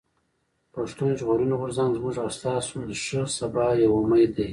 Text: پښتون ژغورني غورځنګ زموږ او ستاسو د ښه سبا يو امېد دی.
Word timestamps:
پښتون 0.73 1.09
ژغورني 1.19 1.55
غورځنګ 1.61 1.89
زموږ 1.97 2.15
او 2.23 2.29
ستاسو 2.37 2.75
د 2.89 2.91
ښه 3.03 3.21
سبا 3.37 3.67
يو 3.83 3.91
امېد 4.01 4.31
دی. 4.37 4.49